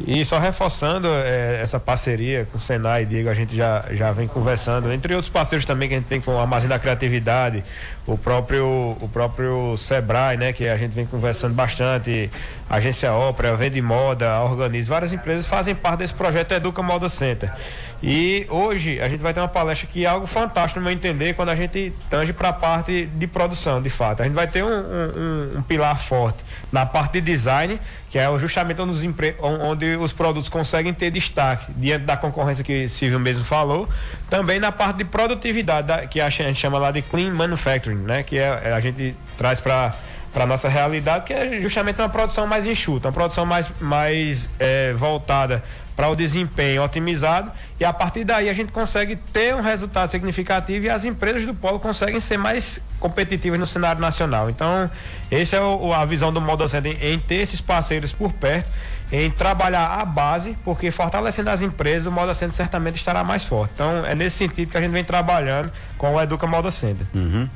[0.06, 4.12] E só reforçando é, essa parceria com o Senai e Diego, a gente já, já
[4.12, 7.62] vem conversando, entre outros parceiros também que a gente tem com o Armazém da Criatividade,
[8.14, 12.30] o próprio, o próprio Sebrae, né, que a gente vem conversando bastante,
[12.68, 17.52] Agência Ópera, Vende Moda, Organiza, várias empresas fazem parte desse projeto Educa Moda Center.
[18.02, 21.34] E hoje a gente vai ter uma palestra que é algo fantástico, no meu entender,
[21.34, 24.22] quando a gente tange para a parte de produção, de fato.
[24.22, 26.38] A gente vai ter um, um, um, pilar forte
[26.72, 31.70] na parte de design, que é justamente onde os, onde os produtos conseguem ter destaque
[31.76, 33.86] diante da concorrência que Silvio mesmo falou.
[34.30, 38.22] Também na parte de produtividade, que a gente chama lá de clean manufacturing, né?
[38.22, 39.94] que é, é a gente traz para
[40.32, 44.92] para nossa realidade, que é justamente uma produção mais enxuta, uma produção mais, mais é,
[44.92, 45.62] voltada
[45.96, 50.86] para o desempenho otimizado e a partir daí a gente consegue ter um resultado significativo
[50.86, 54.48] e as empresas do polo conseguem ser mais competitivas no cenário nacional.
[54.48, 54.88] Então,
[55.30, 58.68] essa é o, a visão do Moda Center em, ter esses parceiros por perto
[59.12, 63.72] em trabalhar a base, porque fortalecendo as empresas, o Center certamente estará mais forte.
[63.74, 67.04] Então, é nesse sentido que a gente vem trabalhando com o Educa Moda Center.
[67.12, 67.48] Uhum.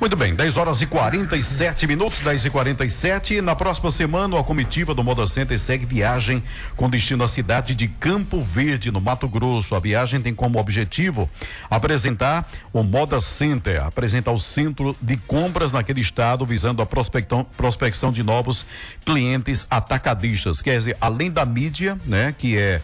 [0.00, 4.92] Muito bem, 10 horas e 47 minutos, 10 e 47 Na próxima semana, a comitiva
[4.92, 6.42] do Moda Center segue viagem
[6.74, 9.74] com destino à cidade de Campo Verde, no Mato Grosso.
[9.74, 11.30] A viagem tem como objetivo
[11.70, 18.22] apresentar o Moda Center, apresentar o centro de compras naquele estado, visando a prospecção, de
[18.22, 18.66] novos
[19.04, 20.60] clientes atacadistas.
[20.60, 22.80] Quer dizer, além da mídia, né, que é,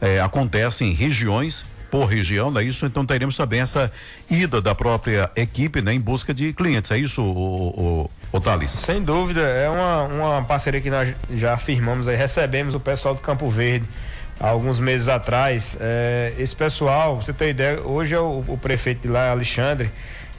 [0.00, 2.86] é acontece em regiões por região, não é isso?
[2.86, 3.90] Então teremos também essa
[4.30, 6.90] ida da própria equipe, né, em busca de clientes.
[6.90, 8.70] É isso, o, o, o Thales?
[8.70, 13.20] Sem dúvida, é uma, uma parceria que nós já firmamos aí, recebemos o pessoal do
[13.20, 13.86] Campo Verde
[14.40, 15.76] alguns meses atrás.
[15.78, 19.90] É, esse pessoal, você tem ideia, hoje é o, o prefeito de lá, Alexandre,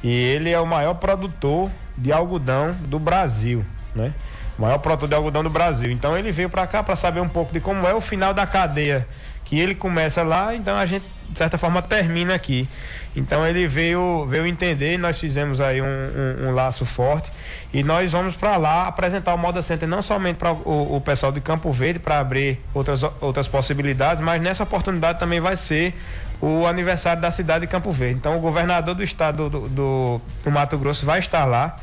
[0.04, 4.14] e ele é o maior produtor de algodão do Brasil, né?
[4.58, 5.92] O maior produtor de algodão do Brasil.
[5.92, 8.46] Então ele veio para cá para saber um pouco de como é o final da
[8.46, 9.08] cadeia
[9.46, 12.70] que ele começa lá, então a gente de certa forma termina aqui.
[13.14, 17.30] Então ele veio, veio entender, nós fizemos aí um, um, um laço forte
[17.74, 21.34] e nós vamos para lá apresentar o Moda Center não somente para o, o, pessoal
[21.34, 25.94] de Campo Verde para abrir outras, outras possibilidades, mas nessa oportunidade também vai ser
[26.42, 28.16] o aniversário da cidade de Campo Verde.
[28.16, 31.76] Então o governador do estado do, do, do Mato Grosso vai estar lá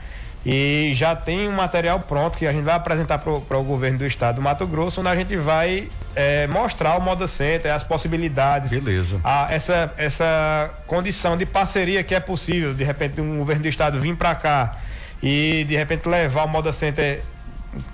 [0.44, 4.06] e já tem um material pronto que a gente vai apresentar para o governo do
[4.06, 8.70] estado do Mato Grosso, onde a gente vai é, mostrar o Moda Center, as possibilidades.
[8.70, 9.20] Beleza.
[9.22, 14.00] A, essa, essa condição de parceria que é possível, de repente, um governo do estado
[14.00, 14.76] vir para cá
[15.22, 17.20] e de repente levar o Moda Center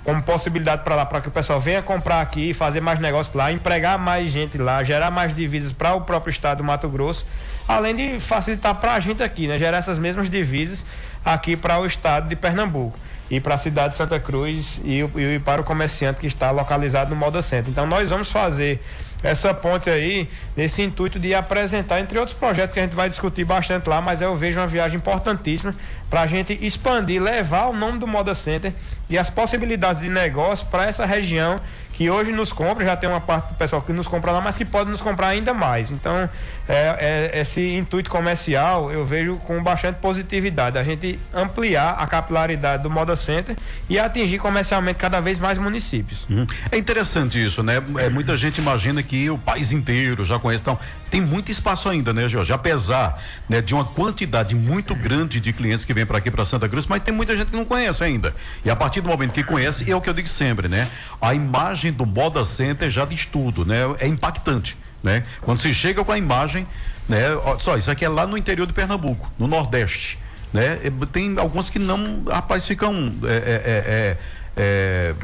[0.04, 3.50] como possibilidade para lá, para que o pessoal venha comprar aqui, fazer mais negócio lá,
[3.50, 7.26] empregar mais gente lá, gerar mais divisas para o próprio estado do Mato Grosso,
[7.66, 9.58] além de facilitar para a gente aqui, né?
[9.58, 10.84] Gerar essas mesmas divisas
[11.24, 12.98] aqui para o estado de Pernambuco
[13.30, 17.10] e para a cidade de Santa Cruz e, e, para o comerciante que está localizado
[17.10, 17.70] no Moda Center.
[17.70, 18.82] Então nós vamos fazer
[19.24, 23.42] essa ponte aí nesse intuito de apresentar, entre outros projetos que a gente vai discutir
[23.44, 25.74] bastante lá, mas eu vejo uma viagem importantíssima
[26.10, 28.72] para a gente expandir, levar o nome do Moda Center
[29.08, 31.58] e as possibilidades de negócio para essa região
[31.94, 34.56] que hoje nos compra, já tem uma parte do pessoal que nos compra lá, mas
[34.56, 35.90] que pode nos comprar ainda mais.
[35.90, 36.28] Então,
[36.68, 40.78] é, é, esse intuito comercial eu vejo com bastante positividade.
[40.78, 43.56] A gente ampliar a capilaridade do Moda Center
[43.88, 46.26] e atingir comercialmente cada vez mais municípios.
[46.28, 46.46] Uhum.
[46.70, 47.82] É interessante isso, né?
[47.98, 50.62] É, muita gente imagina que o país inteiro já conhece.
[50.62, 50.78] Então,
[51.10, 52.52] tem muito espaço ainda, né, Jorge?
[52.52, 56.68] Apesar né, de uma quantidade muito grande de clientes que vêm para aqui para Santa
[56.68, 58.34] Cruz, mas tem muita gente que não conhece ainda.
[58.64, 60.88] E a partir do momento que conhece, é o que eu digo sempre, né?
[61.20, 63.80] A imagem do Moda Center já diz tudo, né?
[64.00, 65.22] É impactante, né?
[65.42, 66.66] Quando você chega com a imagem,
[67.06, 67.20] né?
[67.60, 70.18] Só, isso aqui é lá no interior de Pernambuco, no Nordeste,
[70.52, 70.78] né?
[71.12, 74.16] Tem alguns que não, rapaz, ficam é, é, é,
[74.56, 75.14] é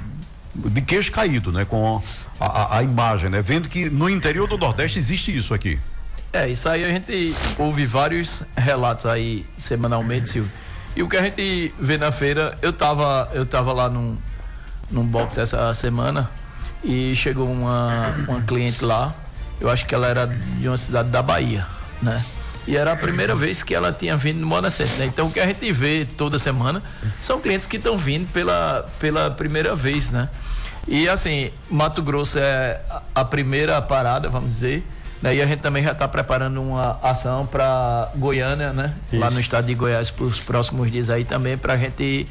[0.55, 1.65] de queixo caído, né?
[1.65, 2.03] Com
[2.39, 3.41] a, a, a, imagem, né?
[3.41, 5.81] Vendo que no interior do Nordeste existe isso aqui.
[6.33, 10.53] É, isso aí a gente ouve vários relatos aí semanalmente, Silvio.
[10.95, 14.17] E o que a gente vê na feira, eu tava, eu tava lá num,
[14.91, 16.29] num box essa semana
[16.85, 19.15] e chegou uma, uma cliente lá,
[19.61, 21.67] eu acho que ela era de uma cidade da Bahia,
[22.01, 22.25] né?
[22.67, 24.97] E era a primeira vez que ela tinha vindo no Moda Center.
[24.97, 25.07] Né?
[25.07, 26.83] Então o que a gente vê toda semana
[27.21, 30.29] são clientes que estão vindo pela, pela primeira vez, né?
[30.87, 32.81] E assim, Mato Grosso é
[33.15, 34.85] a primeira parada, vamos dizer.
[35.23, 35.37] Né?
[35.37, 38.95] E a gente também já está preparando uma ação para Goiânia, né?
[39.13, 39.21] Isso.
[39.21, 42.29] Lá no estado de Goiás, para os próximos dias aí também, para a gente ir,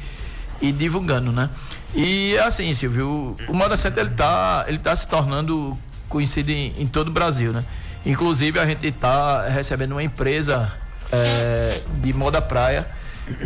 [0.60, 1.48] ir, divulgando, né?
[1.94, 5.78] E assim, Silvio, o, o Moda Center ele está ele tá se tornando
[6.10, 7.64] conhecido em, em todo o Brasil, né?
[8.04, 10.70] Inclusive a gente está recebendo uma empresa
[11.10, 12.86] é, de moda praia,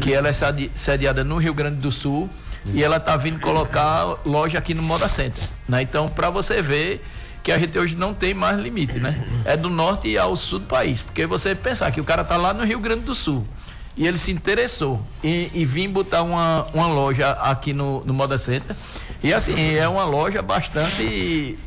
[0.01, 2.29] que ela é sediada no Rio Grande do Sul
[2.73, 5.45] e ela está vindo colocar loja aqui no Moda Center.
[5.69, 5.83] Né?
[5.83, 7.05] Então, para você ver
[7.43, 9.23] que a gente hoje não tem mais limite, né?
[9.45, 11.03] É do norte ao sul do país.
[11.03, 13.47] Porque você pensar que o cara está lá no Rio Grande do Sul
[13.95, 18.39] e ele se interessou em, em vir botar uma, uma loja aqui no, no Moda
[18.39, 18.75] Center.
[19.23, 21.59] E assim, é uma loja bastante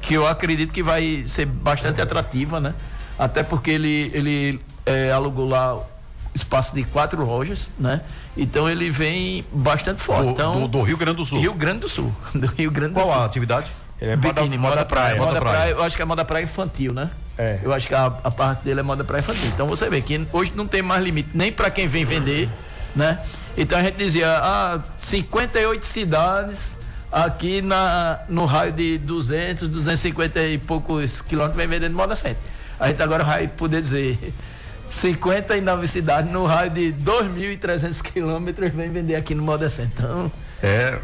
[0.00, 2.74] que eu acredito que vai ser bastante atrativa, né?
[3.18, 5.78] Até porque ele, ele é, alugou lá
[6.34, 8.02] espaço de quatro lojas, né?
[8.36, 10.24] Então ele vem bastante forte.
[10.24, 11.40] Do, então, do, do Rio Grande do Sul.
[11.40, 12.14] Rio Grande do Sul.
[12.34, 13.20] Do Rio Grande Qual do Sul.
[13.20, 13.70] a atividade?
[13.98, 15.16] É Biquíni, moda, moda, praia.
[15.16, 15.56] Moda, moda praia.
[15.56, 15.70] praia.
[15.70, 17.10] Eu acho que é moda praia infantil, né?
[17.38, 17.58] É.
[17.62, 19.48] Eu acho que a, a, parte dele é moda praia infantil.
[19.48, 22.48] Então você vê que hoje não tem mais limite nem para quem vem vender,
[22.94, 23.20] né?
[23.56, 26.78] Então a gente dizia, ah, 58 cidades
[27.10, 32.36] aqui na, no raio de 200, 250 e poucos quilômetros vem vendendo moda 100.
[32.78, 34.18] A gente agora vai poder dizer
[34.88, 39.92] 59 cidades no raio de 2.300 quilômetros vem vender aqui no Moda Center.
[39.98, 40.98] Então, É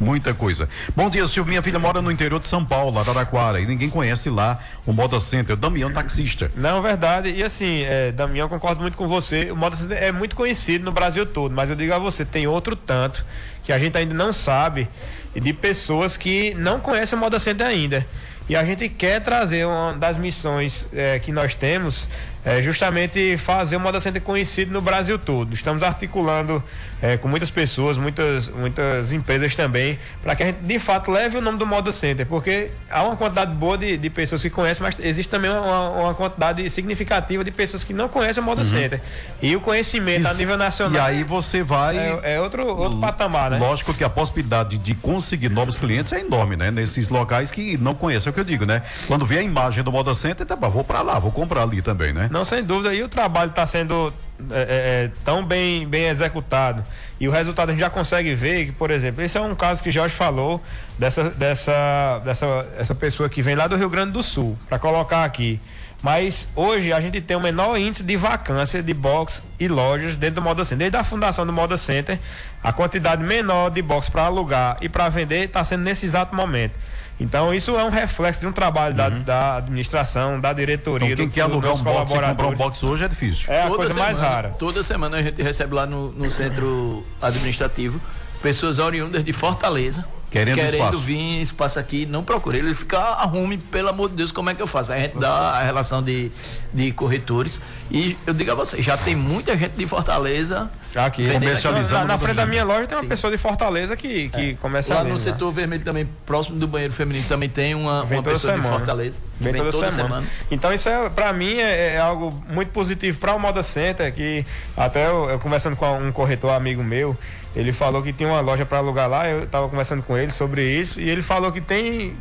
[0.00, 0.68] muita coisa.
[0.94, 1.50] Bom dia, Silvio.
[1.50, 5.18] Minha filha mora no interior de São Paulo, Araraquara, e ninguém conhece lá o Moda
[5.20, 5.56] Center.
[5.56, 6.50] Damião taxista.
[6.56, 7.30] Não, verdade.
[7.30, 9.50] E assim, é, Damião, eu concordo muito com você.
[9.50, 12.46] O Moda Center é muito conhecido no Brasil todo, mas eu digo a você, tem
[12.46, 13.24] outro tanto
[13.68, 14.88] que a gente ainda não sabe
[15.34, 18.06] e de pessoas que não conhecem o Moda Center ainda.
[18.48, 22.08] E a gente quer trazer uma das missões é, que nós temos
[22.44, 25.52] é justamente fazer o Moda Center conhecido no Brasil todo.
[25.52, 26.62] Estamos articulando
[27.02, 31.36] é, com muitas pessoas, muitas, muitas empresas também, para que a gente de fato leve
[31.36, 34.82] o nome do Moda Center, porque há uma quantidade boa de, de pessoas que conhecem,
[34.82, 39.00] mas existe também uma, uma quantidade significativa de pessoas que não conhecem o Moda Center.
[39.42, 41.98] E o conhecimento a nível E nacional aí você vai.
[41.98, 43.58] é, é outro, outro patamar, né?
[43.58, 46.70] Lógico que a possibilidade de conseguir novos clientes é enorme, né?
[46.70, 48.82] Nesses locais que não conhecem, é o que eu digo, né?
[49.06, 51.82] Quando vê a imagem do Moda Center, tá, bom, vou pra lá, vou comprar ali
[51.82, 52.27] também, né?
[52.30, 52.94] Não, sem dúvida.
[52.94, 54.12] E o trabalho está sendo
[54.50, 56.84] é, é, é, tão bem, bem executado.
[57.18, 59.82] E o resultado a gente já consegue ver que, por exemplo, esse é um caso
[59.82, 60.62] que Jorge falou
[60.98, 65.24] dessa, dessa, dessa essa pessoa que vem lá do Rio Grande do Sul, para colocar
[65.24, 65.60] aqui.
[66.00, 70.36] Mas hoje a gente tem o menor índice de vacância de box e lojas dentro
[70.36, 70.78] do Moda Center.
[70.78, 72.18] Desde a fundação do Moda Center,
[72.62, 76.74] a quantidade menor de box para alugar e para vender está sendo nesse exato momento.
[77.20, 81.26] Então isso é um reflexo de um trabalho da, da administração, da diretoria, Então, quem
[81.28, 83.52] do, quer alugar um box e comprar um box hoje é difícil.
[83.52, 84.48] É a toda coisa mais semana- rara.
[84.58, 88.00] Toda semana a gente recebe lá no, no centro administrativo
[88.40, 90.04] pessoas oriundas de Fortaleza.
[90.30, 90.98] Querendo espaço.
[90.98, 92.58] vir espaço aqui, não procure.
[92.58, 94.92] Ele fica, arrume, pelo amor de Deus, como é que eu faço?
[94.92, 96.30] Aí a gente dá a relação de,
[96.72, 97.62] de corretores.
[97.90, 102.14] E eu digo a você, já tem muita gente de Fortaleza Já vendendo Comercializando Na,
[102.14, 103.08] na frente da minha loja tem uma Sim.
[103.08, 105.32] pessoa de Fortaleza que, que começa Lá a no vender, né?
[105.32, 108.60] setor vermelho também, próximo do banheiro feminino, também tem uma, Vem uma toda pessoa de
[108.60, 108.78] semana.
[108.78, 109.18] Fortaleza.
[109.40, 110.26] Vem toda, semana.
[110.50, 114.44] Então isso é, para mim é, é algo muito positivo para o Moda Center, que
[114.76, 117.16] até eu, eu conversando com um corretor amigo meu,
[117.54, 120.62] ele falou que tinha uma loja para alugar lá, eu estava conversando com ele sobre
[120.64, 122.16] isso e ele falou que tem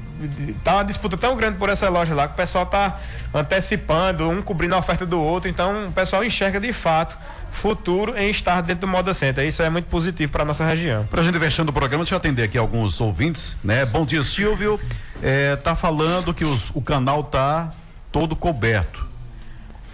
[0.63, 2.99] tá uma disputa tão grande por essa loja lá que o pessoal tá
[3.33, 7.17] antecipando, um cobrindo a oferta do outro, então o pessoal enxerga de fato
[7.51, 9.45] futuro em estar dentro do Moda Center.
[9.45, 11.05] Isso é muito positivo para nossa região.
[11.07, 13.85] Pra gente fechando o programa, deixa eu atender aqui alguns ouvintes, né?
[13.85, 14.79] Bom dia, Silvio.
[15.23, 17.71] É, tá falando que os- o canal tá
[18.11, 19.05] todo coberto.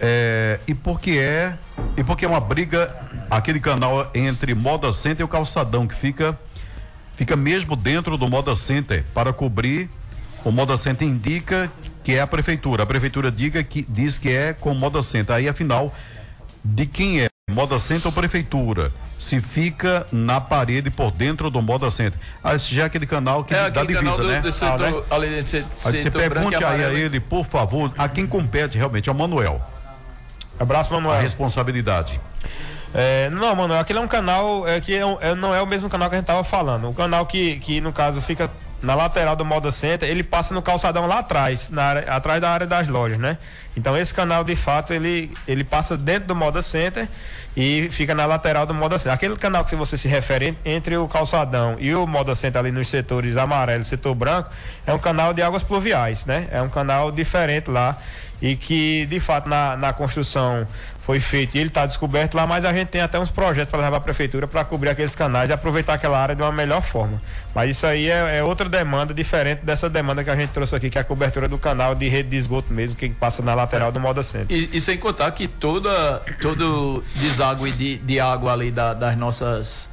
[0.00, 1.54] É, e porque é
[1.96, 2.94] e porque é uma briga
[3.30, 6.38] aquele canal entre Moda Center e o Calçadão que fica
[7.16, 9.88] fica mesmo dentro do Moda Center para cobrir
[10.44, 11.70] o Moda Center indica
[12.02, 12.82] que é a prefeitura.
[12.82, 15.92] A prefeitura diga que diz que é com o Moda Center aí afinal
[16.62, 17.28] de quem é?
[17.50, 18.90] Moda Center ou prefeitura?
[19.18, 23.42] Se fica na parede por dentro do Moda Center ah, esse já é aquele canal
[23.44, 24.40] que É dá aquele divisa canal do, né?
[24.40, 25.26] do setor, Ah, né?
[25.28, 29.08] ali de se- Aí você pergunte aí a ele, por favor, a quem compete realmente,
[29.08, 29.62] ao Manuel,
[30.58, 31.20] Abraço, a Manuel.
[31.20, 32.20] responsabilidade.
[32.92, 35.88] É, não, mano, aquele é um canal é, que é é- não é o mesmo
[35.90, 36.88] canal que a gente tava falando.
[36.88, 38.48] O canal que, que no caso, fica
[38.84, 42.50] na lateral do Moda Center, ele passa no calçadão lá atrás, na área- atrás da
[42.50, 43.38] área das lojas, né?
[43.76, 47.08] Então esse canal, de fato, ele, ele passa dentro do Moda Center
[47.56, 49.12] e fica na lateral do Moda Center.
[49.12, 52.70] Aquele canal que você se refere en- entre o calçadão e o Moda Center ali
[52.70, 54.50] nos setores amarelo e setor branco,
[54.86, 56.46] é um canal de águas pluviais, né?
[56.52, 57.96] É um canal diferente lá
[58.46, 60.66] e que, de fato, na, na construção
[61.00, 63.80] foi feito e ele está descoberto lá, mas a gente tem até uns projetos para
[63.80, 67.20] levar à prefeitura para cobrir aqueles canais e aproveitar aquela área de uma melhor forma.
[67.54, 70.88] Mas isso aí é, é outra demanda diferente dessa demanda que a gente trouxe aqui,
[70.90, 73.92] que é a cobertura do canal de rede de esgoto mesmo, que passa na lateral
[73.92, 74.56] do Moda Center.
[74.56, 79.88] E, e sem contar que toda, todo deságue de, de água ali da- das nossas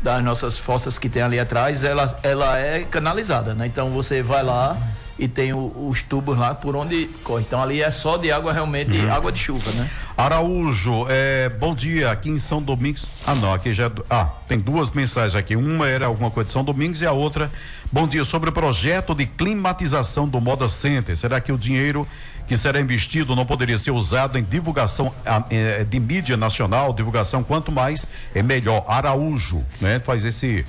[0.00, 3.66] das nossas fossas que tem ali atrás, ela, ela é canalizada, né?
[3.66, 4.76] Então você vai lá
[5.22, 7.42] e tem o- os tubos lá por onde corre.
[7.42, 9.88] Então ali é só de água realmente, água de chuva, né?
[10.16, 13.06] Araújo, é, bom dia, aqui em São Domingos.
[13.24, 13.86] Ah, não, aqui já.
[13.86, 15.54] é Ah, tem duas mensagens aqui.
[15.54, 17.48] Uma era alguma coisa de São Domingos e a outra.
[17.92, 21.16] Bom dia, sobre o projeto de climatização do Moda Center.
[21.16, 22.06] Será que o dinheiro
[22.48, 26.92] que será investido não poderia ser usado em divulgação ah, eh, de mídia nacional?
[26.92, 28.84] Divulgação, quanto mais é melhor.
[28.88, 30.00] Araújo, né?
[30.00, 30.64] Faz esse.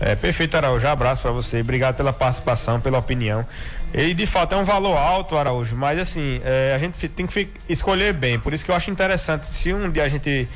[0.00, 0.86] É, perfeito, Araújo.
[0.86, 1.60] Abraço para você.
[1.60, 3.46] Obrigado pela participação, pela opinião.
[3.94, 7.48] E de fato é um valor alto, Araújo, mas assim, é, a gente tem que
[7.68, 8.38] escolher bem.
[8.38, 10.46] Por isso que eu acho interessante, se um dia a gente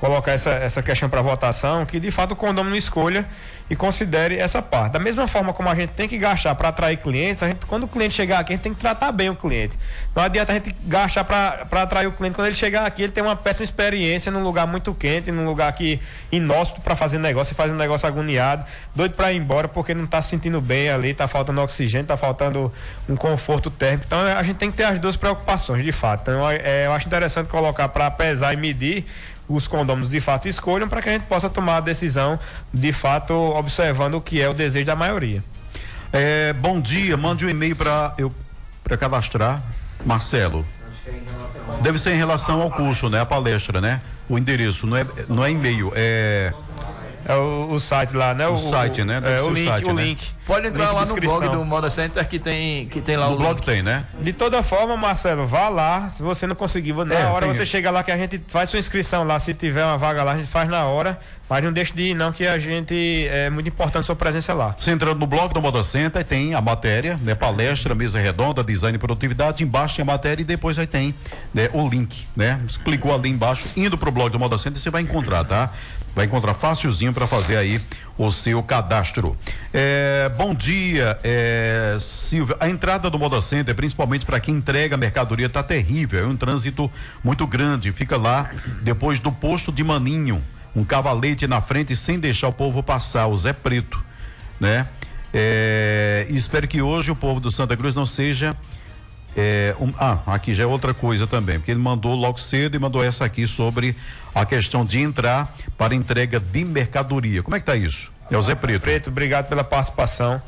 [0.00, 3.28] colocar essa, essa questão para votação, que de fato o condomínio escolha
[3.68, 4.94] e considere essa parte.
[4.94, 7.84] Da mesma forma como a gente tem que gastar para atrair clientes, a gente, quando
[7.84, 9.78] o cliente chegar aqui, a gente tem que tratar bem o cliente.
[10.16, 12.34] Não adianta a gente gastar para atrair o cliente.
[12.34, 15.70] Quando ele chegar aqui, ele tem uma péssima experiência num lugar muito quente, num lugar
[15.74, 16.00] que
[16.32, 20.04] inóspito para fazer negócio, e fazer um negócio agoniado, doido para ir embora porque não
[20.04, 22.72] está se sentindo bem ali, está faltando oxigênio, está faltando
[23.08, 24.04] um conforto térmico.
[24.06, 26.22] Então a gente tem que ter as duas preocupações, de fato.
[26.22, 29.06] Então é, eu acho interessante colocar para pesar e medir
[29.50, 32.38] os condôminos de fato escolham para que a gente possa tomar a decisão
[32.72, 35.42] de fato observando o que é o desejo da maioria.
[36.12, 38.32] É, bom dia, mande um e-mail para eu
[38.82, 39.62] para cadastrar
[40.04, 40.64] Marcelo.
[41.82, 43.20] Deve ser em relação ao curso, né?
[43.20, 44.00] A palestra, né?
[44.28, 46.52] O endereço não é não é e-mail, é
[47.24, 48.46] é o, o, site lá, né?
[48.48, 49.20] O, o site, né?
[49.20, 50.04] Deve é, o link, site, o né?
[50.04, 50.34] link.
[50.50, 53.38] Pode entrar lá no blog do Moda Center que tem, que tem lá no o
[53.38, 53.64] blog link.
[53.64, 54.04] tem, né?
[54.20, 56.08] De toda forma, Marcelo, vá lá.
[56.08, 58.80] Se você não conseguir, na é, hora você chega lá que a gente faz sua
[58.80, 59.38] inscrição lá.
[59.38, 61.20] Se tiver uma vaga lá, a gente faz na hora.
[61.48, 63.28] Mas não deixe de ir, não, que a gente.
[63.28, 64.74] É muito importante a sua presença lá.
[64.78, 67.34] Você entrando no blog do Moda Center, tem a matéria, né?
[67.34, 69.62] Palestra, mesa redonda, design e produtividade.
[69.62, 71.14] Embaixo tem a matéria e depois aí tem
[71.54, 72.60] né, o link, né?
[72.68, 75.72] Você clicou ali embaixo, indo pro blog do Moda Center, você vai encontrar, tá?
[76.14, 77.80] Vai encontrar facilzinho para fazer aí
[78.18, 79.36] o seu cadastro.
[79.72, 81.98] É, bom dia, é.
[82.58, 86.24] A entrada do Moda Center, principalmente para quem entrega mercadoria, tá terrível.
[86.24, 86.90] É um trânsito
[87.22, 87.92] muito grande.
[87.92, 90.42] Fica lá depois do posto de Maninho,
[90.74, 93.26] um cavalete na frente sem deixar o povo passar.
[93.26, 94.02] O Zé Preto,
[94.58, 94.86] né?
[95.34, 98.56] É, espero que hoje o povo do Santa Cruz não seja
[99.36, 102.78] é, um, ah, aqui já é outra coisa também, porque ele mandou logo cedo e
[102.78, 103.94] mandou essa aqui sobre
[104.34, 107.42] a questão de entrar para entrega de mercadoria.
[107.42, 108.10] Como é que tá isso?
[108.30, 108.80] É o Zé Preto.
[108.80, 110.40] Preto, obrigado pela participação.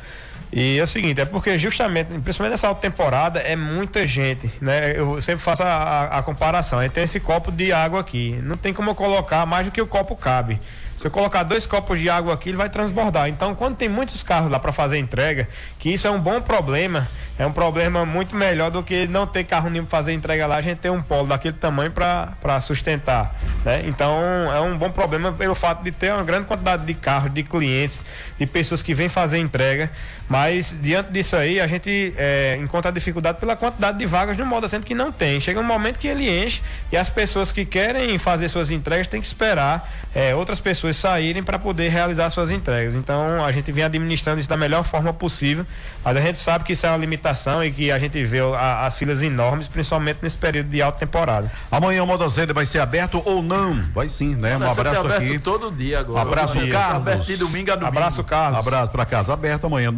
[0.53, 4.93] E é o seguinte, é porque justamente, principalmente nessa temporada, é muita gente, né?
[4.95, 6.78] Eu sempre faço a, a, a comparação.
[6.78, 8.39] Aí tem esse copo de água aqui.
[8.43, 10.61] Não tem como colocar mais do que o copo cabe.
[11.03, 13.28] Se eu colocar dois copos de água aqui, ele vai transbordar.
[13.28, 17.09] Então, quando tem muitos carros lá para fazer entrega, que isso é um bom problema,
[17.36, 20.55] é um problema muito melhor do que não ter carro nenhum para fazer entrega lá,
[20.55, 23.34] a gente ter um polo daquele tamanho para sustentar.
[23.64, 23.82] Né?
[23.86, 24.16] Então,
[24.55, 28.05] é um bom problema pelo fato de ter uma grande quantidade de carros, de clientes,
[28.38, 29.90] de pessoas que vêm fazer entrega.
[30.33, 34.66] Mas, diante disso aí, a gente é, encontra dificuldade pela quantidade de vagas no modo
[34.66, 35.39] centro que não tem.
[35.39, 39.20] Chega um momento que ele enche e as pessoas que querem fazer suas entregas têm
[39.20, 42.95] que esperar é, outras pessoas saírem para poder realizar suas entregas.
[42.95, 45.66] Então a gente vem administrando isso da melhor forma possível,
[46.05, 48.87] mas a gente sabe que isso é uma limitação e que a gente vê a,
[48.87, 51.51] as filas enormes, principalmente nesse período de alta temporada.
[51.70, 53.83] Amanhã o Moda Center vai ser aberto ou não?
[53.95, 54.57] Vai sim, né?
[54.57, 55.39] Um abraço aqui.
[55.39, 56.22] todo dia agora.
[56.22, 56.72] Abraço dia.
[56.72, 56.97] Carlos.
[56.97, 57.99] Aberto de domingo a domingo.
[57.99, 58.59] Abraço Carlos.
[58.59, 59.93] Abraço para casa aberto amanhã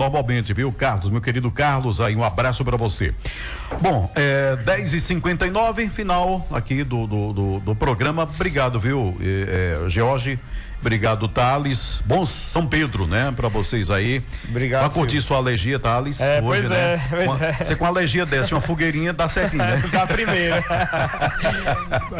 [0.54, 3.14] viu, Carlos, meu querido Carlos, aí um abraço para você.
[3.80, 8.22] Bom, é 10 e 59 final aqui do, do, do, do programa.
[8.24, 10.38] Obrigado, viu, é, George.
[10.84, 12.02] Obrigado, Thales.
[12.04, 13.32] Bom São Pedro, né?
[13.34, 14.22] Pra vocês aí.
[14.46, 14.82] Obrigado.
[14.82, 16.20] Pra curtir sua alergia, Thales.
[16.20, 16.76] É, hoje, pois né?
[16.76, 17.52] é, pois é.
[17.52, 19.82] Você com alergia dessa, uma fogueirinha dá certinho, né?
[19.90, 20.62] da primeira.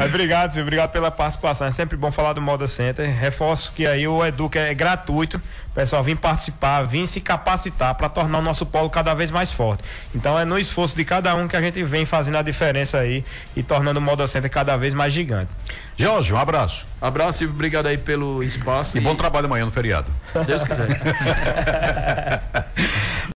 [0.07, 0.63] obrigado, Silvio.
[0.63, 1.67] Obrigado pela participação.
[1.67, 3.07] É sempre bom falar do Moda Center.
[3.15, 5.37] Reforço que aí o Educa é gratuito.
[5.37, 9.51] O pessoal vir participar, vir se capacitar para tornar o nosso polo cada vez mais
[9.51, 9.83] forte.
[10.15, 13.25] Então é no esforço de cada um que a gente vem fazendo a diferença aí
[13.55, 15.51] e tornando o Moda Center cada vez mais gigante.
[15.97, 16.85] Jorge, um abraço.
[17.01, 18.97] Abraço e obrigado aí pelo espaço.
[18.97, 19.03] E, e...
[19.03, 20.11] bom trabalho amanhã no feriado.
[20.33, 20.89] Se Deus quiser.